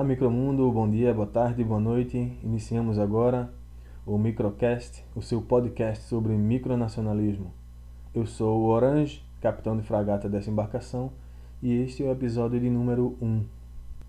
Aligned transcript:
Olá, 0.00 0.08
Micromundo, 0.08 0.72
bom 0.72 0.88
dia, 0.88 1.12
boa 1.12 1.26
tarde, 1.26 1.62
boa 1.62 1.78
noite. 1.78 2.16
Iniciamos 2.42 2.98
agora 2.98 3.52
o 4.06 4.16
Microcast, 4.16 5.04
o 5.14 5.20
seu 5.20 5.42
podcast 5.42 6.04
sobre 6.04 6.32
micronacionalismo. 6.32 7.52
Eu 8.14 8.24
sou 8.24 8.62
o 8.62 8.68
Orange, 8.68 9.22
capitão 9.42 9.76
de 9.76 9.82
fragata 9.82 10.26
dessa 10.26 10.48
embarcação, 10.48 11.12
e 11.62 11.82
este 11.82 12.02
é 12.02 12.08
o 12.08 12.12
episódio 12.12 12.58
de 12.58 12.70
número 12.70 13.14
1. 13.20 13.44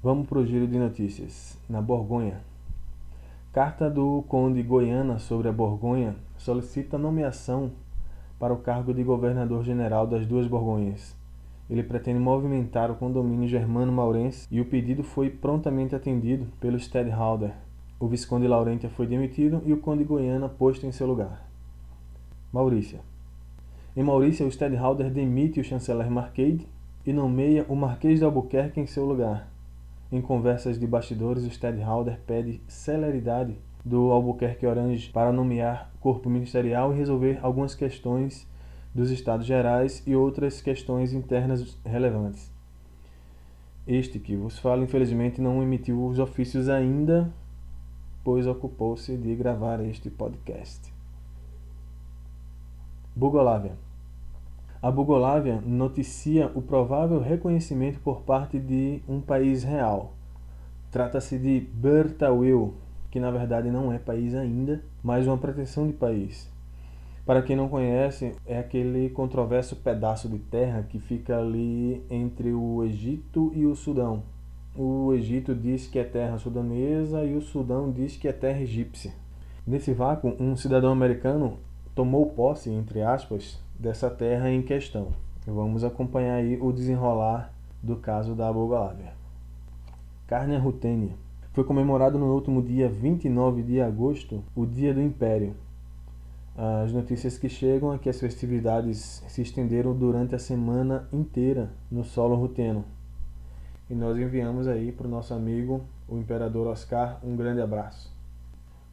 Vamos 0.02 0.30
para 0.30 0.39
o 0.39 0.45
giro 0.45 0.66
de 0.66 0.80
notícias. 0.80 1.57
Na 1.70 1.81
Borgonha. 1.81 2.39
Carta 3.52 3.89
do 3.89 4.23
Conde 4.30 4.63
Goiana 4.63 5.20
sobre 5.20 5.49
a 5.49 5.52
Borgonha 5.52 6.16
solicita 6.38 6.98
nomeação 6.98 7.70
para 8.39 8.53
o 8.53 8.59
cargo 8.59 8.94
de 8.94 9.03
governador-geral 9.03 10.08
das 10.08 10.26
duas 10.26 10.48
Borgonhas 10.48 11.20
ele 11.71 11.84
pretende 11.84 12.20
movimentar 12.20 12.91
o 12.91 12.95
condomínio 12.95 13.48
Germano 13.48 13.93
Maurense 13.93 14.45
e 14.52 14.59
o 14.59 14.66
pedido 14.66 15.05
foi 15.05 15.29
prontamente 15.29 15.95
atendido 15.95 16.45
pelo 16.59 16.77
Stadtholder. 16.77 17.53
O 17.98 18.07
Visconde 18.07 18.45
Laurentia 18.45 18.89
foi 18.89 19.07
demitido 19.07 19.62
e 19.66 19.71
o 19.71 19.77
Conde 19.77 20.03
Goiana 20.03 20.49
posto 20.49 20.85
em 20.85 20.91
seu 20.91 21.07
lugar. 21.07 21.49
Maurícia. 22.52 22.99
Em 23.95 24.03
Maurícia, 24.03 24.45
o 24.45 24.52
Stadtholder 24.52 25.09
demite 25.09 25.62
o 25.62 25.63
chanceler 25.63 26.12
Marquede 26.12 26.67
e 27.05 27.13
nomeia 27.13 27.65
o 27.70 27.76
Marquês 27.76 28.20
de 28.20 28.26
Albuquerque 28.26 28.81
em 28.81 28.85
seu 28.85 29.05
lugar. 29.05 29.48
Em 30.12 30.21
conversas 30.21 30.77
de 30.77 30.85
bastidores, 30.85 31.45
o 31.45 31.49
Stadtholder 31.49 32.20
pede 32.27 32.62
celeridade 32.67 33.57
do 33.85 34.12
Albuquerque 34.12 34.65
Orange 34.65 35.09
para 35.09 35.31
nomear 35.31 35.90
corpo 36.01 36.29
ministerial 36.29 36.93
e 36.93 36.98
resolver 36.98 37.40
algumas 37.41 37.73
questões 37.73 38.45
dos 38.94 39.09
Estados 39.12 39.45
Gerais 39.45 40.04
e 40.05 40.15
outras 40.15 40.62
questões 40.62 41.13
internas 41.13 41.77
relevantes. 41.85 42.52
Este 43.88 44.20
que 44.20 44.35
vos 44.35 44.60
falo, 44.60 44.84
infelizmente, 44.84 45.41
não 45.41 45.63
emitiu 45.63 46.05
os 46.05 46.20
ofícios 46.20 46.70
ainda, 46.70 47.32
pois 48.24 48.46
ocupou-se 48.46 49.15
de 49.18 49.35
gravar 49.35 49.80
este 49.84 50.10
podcast. 50.10 50.93
Bugolávia. 53.15 53.74
A 54.82 54.90
Bugolávia 54.90 55.62
noticia 55.62 56.52
o 56.55 56.62
provável 56.62 57.20
reconhecimento 57.20 57.99
por 57.99 58.21
parte 58.21 58.60
de 58.60 59.02
um 59.08 59.21
país 59.21 59.63
real. 59.63 60.13
Trata-se 60.90 61.37
de 61.37 61.60
Bertawil, 61.60 62.74
que 63.10 63.20
na 63.20 63.32
verdade 63.32 63.70
não 63.70 63.91
é 63.91 63.99
país 63.99 64.34
ainda, 64.34 64.84
mas 65.03 65.28
uma 65.28 65.38
pretensão 65.38 65.88
de 65.88 65.94
país. 65.94 66.52
Para 67.31 67.41
quem 67.41 67.56
não 67.56 67.69
conhece, 67.69 68.35
é 68.46 68.59
aquele 68.59 69.09
controverso 69.09 69.78
pedaço 69.78 70.28
de 70.28 70.38
terra 70.38 70.84
que 70.84 71.00
fica 71.00 71.38
ali 71.38 72.03
entre 72.09 72.51
o 72.51 72.84
Egito 72.84 73.53
e 73.56 73.66
o 73.66 73.74
Sudão. 73.74 74.24
O 74.75 75.13
Egito 75.13 75.56
diz 75.56 75.88
que 75.88 75.97
é 75.97 76.03
terra 76.03 76.38
sudanesa 76.38 77.24
e 77.24 77.34
o 77.34 77.41
Sudão 77.41 77.90
diz 77.90 78.18
que 78.18 78.28
é 78.28 78.34
terra 78.34 78.59
egípcia. 78.59 79.13
Nesse 79.66 79.94
vácuo, 79.94 80.35
um 80.41 80.57
cidadão 80.57 80.91
americano 80.91 81.57
tomou 81.96 82.25
posse, 82.25 82.69
entre 82.69 83.02
aspas, 83.02 83.57
dessa 83.79 84.09
terra 84.09 84.52
em 84.52 84.62
questão. 84.62 85.13
Vamos 85.47 85.85
acompanhar 85.85 86.35
aí 86.35 86.59
o 86.62 86.74
desenrolar 86.74 87.53
do 87.81 87.96
caso 87.96 88.35
da 88.35 88.52
Bulgária. 88.52 89.13
Carne 90.28 90.57
Rutênia. 90.57 91.13
Foi 91.53 91.63
comemorado 91.63 92.19
no 92.19 92.34
último 92.34 92.62
dia 92.62 92.90
29 92.90 93.63
de 93.63 93.79
agosto 93.79 94.44
o 94.53 94.66
Dia 94.66 94.94
do 94.94 95.02
Império, 95.02 95.56
as 96.57 96.91
notícias 96.91 97.38
que 97.38 97.47
chegam 97.47 97.94
é 97.94 97.97
que 97.97 98.09
as 98.09 98.19
festividades 98.19 99.24
se 99.28 99.41
estenderam 99.41 99.96
durante 99.96 100.35
a 100.35 100.40
semana 100.40 101.08
inteira 101.12 101.72
no 101.90 102.03
solo 102.03 102.35
ruteno. 102.35 102.84
E 103.90 103.96
nós 103.96 104.18
enviamos 104.18 104.68
aí 104.68 104.92
para 104.92 105.08
o 105.08 105.09
nosso 105.09 105.34
amigo, 105.34 105.81
o 106.08 106.18
Imperador 106.18 106.68
Oscar, 106.68 107.20
um 107.24 107.36
grande 107.36 107.62
abraço. 107.62 108.14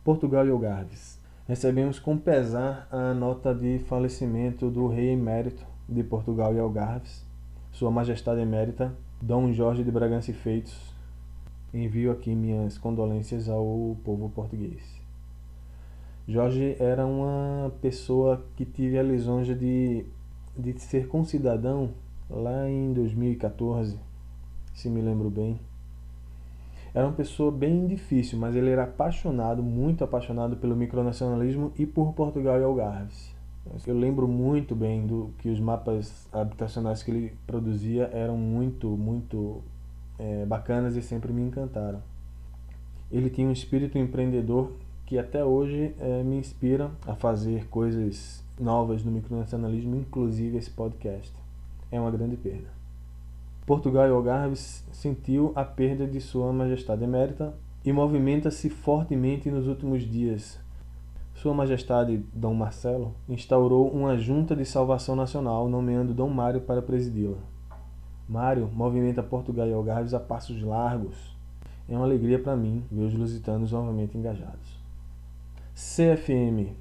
Portugal 0.05 0.47
e 0.47 0.50
Algarves. 0.50 1.19
Recebemos 1.47 1.99
com 1.99 2.16
pesar 2.16 2.87
a 2.91 3.12
nota 3.12 3.55
de 3.55 3.78
falecimento 3.81 4.71
do 4.71 4.87
rei 4.87 5.11
emérito 5.11 5.66
de 5.88 6.03
Portugal 6.05 6.55
e 6.55 6.59
Algarves, 6.59 7.25
Sua 7.72 7.91
Majestade 7.91 8.41
Emérita, 8.41 8.94
Dom 9.21 9.53
Jorge 9.53 9.82
de 9.82 9.91
Bragança 9.91 10.31
e 10.31 10.34
Feitos. 10.34 10.94
Envio 11.72 12.12
aqui 12.12 12.34
minhas 12.34 12.78
condolências 12.78 13.49
ao 13.49 13.97
povo 14.05 14.31
português. 14.31 14.97
Jorge 16.28 16.77
era 16.78 17.06
uma 17.06 17.72
pessoa 17.81 18.44
que 18.55 18.66
tive 18.66 18.99
a 18.99 19.03
lisonja 19.03 19.55
de, 19.55 20.05
de 20.55 20.78
ser 20.78 21.09
concidadão 21.09 21.89
lá 22.28 22.69
em 22.69 22.93
2014, 22.93 23.99
se 24.75 24.91
me 24.91 25.00
lembro 25.00 25.31
bem. 25.31 25.59
Era 26.93 27.06
uma 27.06 27.15
pessoa 27.15 27.50
bem 27.50 27.87
difícil, 27.87 28.38
mas 28.38 28.55
ele 28.55 28.69
era 28.69 28.84
apaixonado, 28.84 29.62
muito 29.62 30.05
apaixonado 30.05 30.55
pelo 30.59 30.77
micronacionalismo 30.77 31.72
e 31.78 31.87
por 31.87 32.12
Portugal 32.12 32.61
e 32.61 32.62
Algarves. 32.62 33.34
Eu 33.87 33.99
lembro 33.99 34.28
muito 34.28 34.77
bem 34.77 35.06
do 35.06 35.31
que 35.38 35.49
os 35.49 35.59
mapas 35.59 36.28
habitacionais 36.31 37.03
que 37.03 37.11
ele 37.11 37.34
produzia 37.47 38.11
eram 38.12 38.37
muito, 38.37 38.88
muito 38.88 39.62
é, 40.19 40.44
bacanas 40.44 40.94
e 40.94 41.00
sempre 41.00 41.33
me 41.33 41.41
encantaram. 41.41 42.03
Ele 43.11 43.31
tinha 43.31 43.49
um 43.49 43.53
espírito 43.53 43.97
empreendedor 43.97 44.72
que 45.08 45.19
até 45.19 45.42
hoje 45.42 45.94
é, 45.98 46.22
me 46.22 46.36
inspira 46.36 46.91
a 47.06 47.14
fazer 47.14 47.66
coisas 47.69 48.44
novas 48.60 49.02
no 49.02 49.10
micronacionalismo, 49.10 49.96
inclusive 49.96 50.58
esse 50.58 50.69
podcast. 50.69 51.32
É 51.91 51.98
uma 51.98 52.10
grande 52.10 52.36
perda. 52.36 52.69
Portugal 53.64 54.06
e 54.06 54.10
Algarves 54.10 54.84
sentiu 54.92 55.50
a 55.54 55.64
perda 55.64 56.06
de 56.06 56.20
Sua 56.20 56.52
Majestade 56.52 57.04
Emérita 57.04 57.54
e 57.82 57.91
movimenta-se 57.91 58.69
fortemente 58.69 59.50
nos 59.50 59.66
últimos 59.66 60.02
dias. 60.02 60.60
Sua 61.34 61.54
Majestade 61.54 62.22
Dom 62.34 62.52
Marcelo 62.52 63.14
instaurou 63.26 63.90
uma 63.90 64.19
junta 64.19 64.54
de 64.54 64.66
salvação 64.66 65.16
nacional, 65.16 65.70
nomeando 65.70 66.12
Dom 66.12 66.28
Mário 66.28 66.60
para 66.60 66.82
presidi-la. 66.82 67.38
Mário 68.28 68.69
movimenta 68.70 69.22
Portugal 69.22 69.66
e 69.66 69.72
Algarves 69.72 70.12
a 70.12 70.20
passos 70.20 70.60
largos. 70.60 71.34
É 71.88 71.96
uma 71.96 72.04
alegria 72.04 72.38
para 72.38 72.54
mim 72.54 72.84
ver 72.92 73.04
os 73.04 73.14
lusitanos 73.14 73.72
novamente 73.72 74.19
engajados. 74.19 74.78
CFM. 75.98 76.76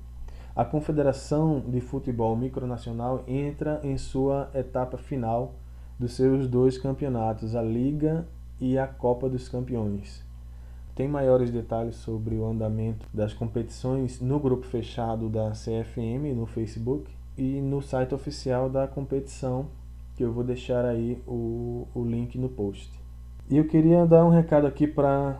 A 0.55 0.63
Confederação 0.63 1.59
de 1.59 1.81
Futebol 1.81 2.35
Micronacional 2.35 3.23
entra 3.28 3.81
em 3.83 3.97
sua 3.97 4.47
etapa 4.53 4.95
final 4.95 5.55
dos 5.97 6.13
seus 6.13 6.47
dois 6.47 6.78
campeonatos, 6.78 7.56
a 7.56 7.61
Liga 7.63 8.27
e 8.61 8.77
a 8.77 8.85
Copa 8.85 9.27
dos 9.27 9.50
Campeões. 9.50 10.23
Tem 10.94 11.07
maiores 11.07 11.50
detalhes 11.50 11.95
sobre 11.95 12.35
o 12.35 12.45
andamento 12.45 13.07
das 13.11 13.33
competições 13.33 14.22
no 14.22 14.39
grupo 14.39 14.67
fechado 14.67 15.29
da 15.29 15.50
CFM 15.50 16.35
no 16.35 16.45
Facebook 16.45 17.09
e 17.35 17.59
no 17.59 17.81
site 17.81 18.13
oficial 18.13 18.69
da 18.69 18.88
competição, 18.88 19.66
que 20.16 20.23
eu 20.23 20.31
vou 20.31 20.44
deixar 20.44 20.85
aí 20.85 21.19
o, 21.25 21.88
o 21.95 22.06
link 22.06 22.38
no 22.38 22.50
post. 22.50 22.91
E 23.50 23.57
eu 23.57 23.67
queria 23.67 24.06
dar 24.06 24.23
um 24.23 24.29
recado 24.29 24.67
aqui 24.67 24.85
para 24.85 25.39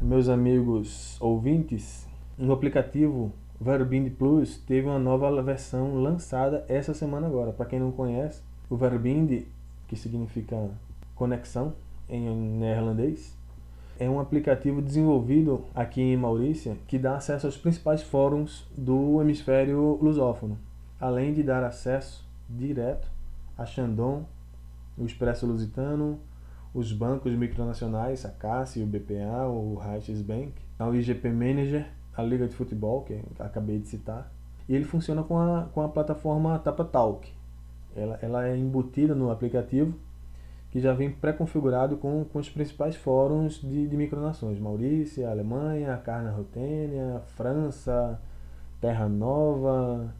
meus 0.00 0.28
amigos 0.28 1.20
ouvintes 1.20 2.07
no 2.38 2.52
aplicativo 2.52 3.32
Verbind 3.60 4.12
Plus 4.12 4.58
teve 4.58 4.86
uma 4.86 4.98
nova 4.98 5.42
versão 5.42 6.00
lançada 6.00 6.64
essa 6.68 6.94
semana 6.94 7.26
agora. 7.26 7.52
Para 7.52 7.66
quem 7.66 7.80
não 7.80 7.90
conhece, 7.90 8.40
o 8.70 8.76
Verbind, 8.76 9.42
que 9.88 9.96
significa 9.96 10.70
conexão 11.16 11.74
em 12.08 12.30
neerlandês, 12.30 13.36
é 13.98 14.08
um 14.08 14.20
aplicativo 14.20 14.80
desenvolvido 14.80 15.64
aqui 15.74 16.00
em 16.00 16.16
Maurícia 16.16 16.76
que 16.86 16.96
dá 16.96 17.16
acesso 17.16 17.46
aos 17.46 17.56
principais 17.56 18.00
fóruns 18.00 18.64
do 18.76 19.20
hemisfério 19.20 19.98
lusófono, 20.00 20.56
além 21.00 21.34
de 21.34 21.42
dar 21.42 21.64
acesso 21.64 22.24
direto 22.48 23.10
a 23.56 23.66
Shandong, 23.66 24.24
o 24.96 25.04
Expresso 25.04 25.44
Lusitano, 25.44 26.20
os 26.72 26.92
bancos 26.92 27.32
micronacionais, 27.32 28.24
a 28.24 28.28
CASSI, 28.28 28.84
o 28.84 28.86
BPA, 28.86 29.48
o 29.48 29.80
Bank, 30.24 30.52
ao 30.78 30.94
IGP 30.94 31.28
Manager 31.30 31.97
a 32.18 32.22
Liga 32.24 32.48
de 32.48 32.54
Futebol, 32.56 33.02
que 33.02 33.22
acabei 33.38 33.78
de 33.78 33.86
citar, 33.86 34.28
e 34.68 34.74
ele 34.74 34.84
funciona 34.84 35.22
com 35.22 35.38
a, 35.38 35.68
com 35.72 35.80
a 35.82 35.88
plataforma 35.88 36.58
TapaTalk. 36.58 37.32
Ela, 37.94 38.18
ela 38.20 38.48
é 38.48 38.56
embutida 38.56 39.14
no 39.14 39.30
aplicativo 39.30 39.94
que 40.72 40.80
já 40.80 40.92
vem 40.92 41.12
pré-configurado 41.12 41.96
com, 41.96 42.24
com 42.24 42.40
os 42.40 42.50
principais 42.50 42.96
fóruns 42.96 43.60
de, 43.62 43.86
de 43.86 43.96
micronações. 43.96 44.58
Maurícia, 44.58 45.30
Alemanha, 45.30 45.96
Carna 45.98 46.32
Rotênia, 46.32 47.22
França, 47.36 48.20
Terra 48.80 49.08
Nova 49.08 50.12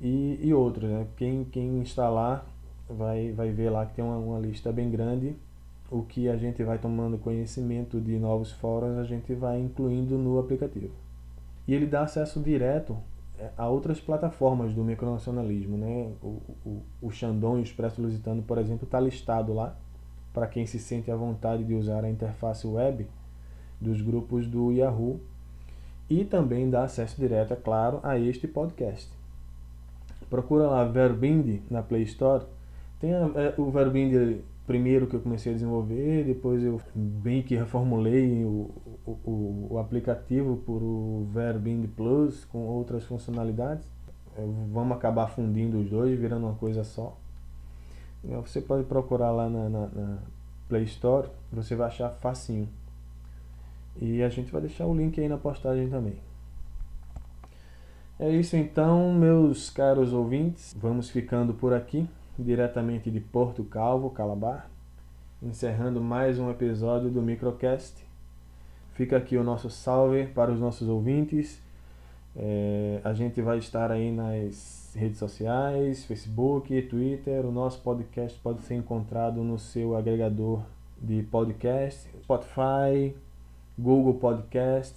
e, 0.00 0.38
e 0.40 0.54
outros. 0.54 0.88
Né? 0.88 1.04
Quem, 1.16 1.44
quem 1.44 1.80
instalar 1.80 2.46
vai, 2.88 3.32
vai 3.32 3.50
ver 3.50 3.70
lá 3.70 3.84
que 3.84 3.94
tem 3.96 4.04
uma, 4.04 4.16
uma 4.16 4.38
lista 4.38 4.70
bem 4.70 4.88
grande 4.88 5.34
o 5.90 6.02
que 6.02 6.28
a 6.28 6.36
gente 6.36 6.62
vai 6.62 6.78
tomando 6.78 7.16
conhecimento 7.16 7.98
de 7.98 8.18
novos 8.18 8.52
fóruns, 8.52 8.98
a 8.98 9.04
gente 9.04 9.34
vai 9.34 9.58
incluindo 9.58 10.18
no 10.18 10.38
aplicativo 10.38 10.92
e 11.68 11.74
ele 11.74 11.86
dá 11.86 12.02
acesso 12.02 12.40
direto 12.40 12.96
é, 13.38 13.50
a 13.56 13.68
outras 13.68 14.00
plataformas 14.00 14.72
do 14.72 14.82
micronacionalismo. 14.82 15.76
Né? 15.76 16.10
O, 16.22 16.40
o, 16.64 16.82
o 17.02 17.10
Xandão 17.10 17.58
e 17.58 17.60
o 17.60 17.62
Expresso 17.62 18.00
Lusitano, 18.00 18.42
por 18.42 18.56
exemplo, 18.56 18.86
está 18.86 18.98
listado 18.98 19.52
lá 19.52 19.76
para 20.32 20.46
quem 20.46 20.66
se 20.66 20.78
sente 20.78 21.10
à 21.10 21.16
vontade 21.16 21.62
de 21.64 21.74
usar 21.74 22.04
a 22.04 22.10
interface 22.10 22.66
web 22.66 23.06
dos 23.78 24.00
grupos 24.00 24.46
do 24.46 24.72
Yahoo 24.72 25.20
e 26.08 26.24
também 26.24 26.70
dá 26.70 26.84
acesso 26.84 27.20
direto, 27.20 27.52
é 27.52 27.56
claro, 27.56 28.00
a 28.02 28.18
este 28.18 28.48
podcast. 28.48 29.10
Procura 30.30 30.66
lá 30.68 30.84
Verbinde 30.84 31.62
na 31.70 31.82
Play 31.82 32.02
Store. 32.04 32.44
Tem 33.00 33.14
a, 33.14 33.30
é, 33.36 33.54
o 33.56 33.70
Verbinde 33.70 34.42
primeiro 34.66 35.06
que 35.06 35.16
eu 35.16 35.20
comecei 35.20 35.52
a 35.52 35.54
desenvolver, 35.54 36.24
depois 36.24 36.62
eu 36.62 36.78
bem 36.94 37.42
que 37.42 37.56
reformulei 37.56 38.44
o, 38.44 38.70
o, 39.06 39.68
o 39.70 39.78
aplicativo 39.78 40.58
por 40.58 40.82
o 40.82 41.26
Verbinde 41.32 41.88
Plus 41.88 42.44
com 42.44 42.58
outras 42.66 43.04
funcionalidades. 43.04 43.88
É, 44.36 44.42
vamos 44.70 44.96
acabar 44.96 45.28
fundindo 45.28 45.78
os 45.78 45.88
dois, 45.88 46.18
virando 46.18 46.46
uma 46.46 46.54
coisa 46.54 46.84
só. 46.84 47.16
Você 48.22 48.60
pode 48.60 48.84
procurar 48.84 49.30
lá 49.30 49.48
na, 49.48 49.68
na, 49.68 49.86
na 49.86 50.18
Play 50.68 50.84
Store, 50.84 51.28
você 51.52 51.74
vai 51.74 51.86
achar 51.86 52.10
facinho. 52.10 52.68
E 54.00 54.22
a 54.22 54.28
gente 54.28 54.52
vai 54.52 54.60
deixar 54.60 54.86
o 54.86 54.94
link 54.94 55.18
aí 55.20 55.28
na 55.28 55.38
postagem 55.38 55.88
também. 55.88 56.16
É 58.18 58.30
isso 58.30 58.56
então, 58.56 59.12
meus 59.14 59.70
caros 59.70 60.12
ouvintes. 60.12 60.76
Vamos 60.78 61.08
ficando 61.08 61.54
por 61.54 61.72
aqui, 61.72 62.08
diretamente 62.38 63.10
de 63.10 63.20
Porto 63.20 63.64
Calvo, 63.64 64.10
Calabar, 64.10 64.70
encerrando 65.42 66.00
mais 66.00 66.38
um 66.38 66.50
episódio 66.50 67.10
do 67.10 67.20
Microcast. 67.20 68.06
Fica 68.94 69.16
aqui 69.16 69.36
o 69.36 69.44
nosso 69.44 69.68
salve 69.68 70.26
para 70.26 70.52
os 70.52 70.60
nossos 70.60 70.88
ouvintes. 70.88 71.60
É, 72.36 73.00
a 73.02 73.12
gente 73.12 73.42
vai 73.42 73.58
estar 73.58 73.90
aí 73.90 74.12
nas 74.12 74.92
redes 74.94 75.18
sociais, 75.18 76.04
Facebook, 76.04 76.80
Twitter. 76.82 77.44
O 77.44 77.50
nosso 77.50 77.80
podcast 77.80 78.38
pode 78.40 78.62
ser 78.62 78.74
encontrado 78.74 79.42
no 79.42 79.58
seu 79.58 79.96
agregador 79.96 80.62
de 81.00 81.22
podcast, 81.24 82.08
Spotify, 82.22 83.14
Google 83.76 84.14
Podcast. 84.14 84.96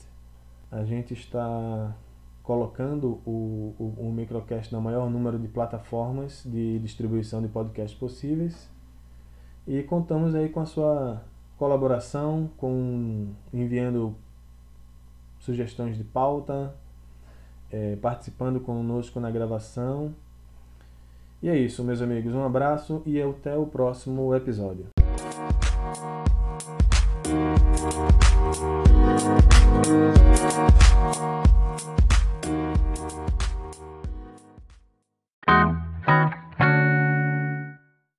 A 0.71 0.83
gente 0.83 1.13
está 1.13 1.95
colocando 2.43 3.21
o, 3.25 3.75
o, 3.77 4.07
o, 4.07 4.11
Microcast 4.11 4.73
no 4.73 4.81
maior 4.81 5.09
número 5.09 5.37
de 5.37 5.47
plataformas 5.47 6.43
de 6.45 6.79
distribuição 6.79 7.41
de 7.41 7.47
podcasts 7.47 7.97
possíveis. 7.97 8.69
E 9.67 9.83
contamos 9.83 10.33
aí 10.33 10.49
com 10.49 10.59
a 10.59 10.65
sua 10.65 11.21
colaboração, 11.57 12.49
com 12.57 13.27
enviando 13.53 14.15
sugestões 15.39 15.97
de 15.97 16.03
pauta, 16.03 16.73
é, 17.71 17.95
participando 17.95 18.59
conosco 18.59 19.19
na 19.19 19.29
gravação. 19.29 20.13
E 21.41 21.49
é 21.49 21.57
isso, 21.57 21.83
meus 21.83 22.01
amigos. 22.01 22.33
Um 22.33 22.43
abraço 22.43 23.01
e 23.05 23.21
até 23.21 23.57
o 23.57 23.65
próximo 23.65 24.33
episódio. 24.35 24.87